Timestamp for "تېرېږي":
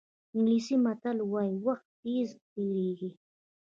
2.53-3.11